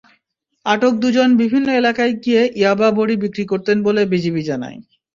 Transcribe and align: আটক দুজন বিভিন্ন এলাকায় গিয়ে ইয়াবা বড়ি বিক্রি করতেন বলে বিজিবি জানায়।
আটক 0.65 0.93
দুজন 0.95 1.29
বিভিন্ন 1.41 1.67
এলাকায় 1.73 2.13
গিয়ে 2.23 2.41
ইয়াবা 2.55 2.87
বড়ি 2.91 3.15
বিক্রি 3.23 3.43
করতেন 3.51 3.77
বলে 3.83 4.01
বিজিবি 4.11 4.41
জানায়। 4.43 4.77